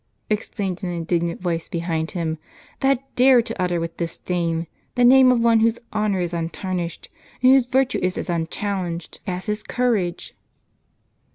exclaimed 0.31 0.81
an 0.83 0.89
indignant 0.89 1.39
voice 1.39 1.67
behind 1.69 2.09
him," 2.09 2.39
that 2.79 3.15
dare 3.15 3.39
to 3.39 3.61
utter 3.61 3.79
with 3.79 3.97
disdain, 3.97 4.65
the 4.95 5.03
name 5.05 5.31
of 5.31 5.39
one 5.39 5.59
whose 5.59 5.77
honor 5.93 6.19
is 6.21 6.33
untarnished, 6.33 7.07
and 7.43 7.51
whose 7.51 7.67
virtue 7.67 7.99
is 8.01 8.17
as 8.17 8.27
unchal 8.27 8.81
lenged 8.81 9.19
as 9.27 9.45
his 9.45 9.61
courage?" 9.61 10.33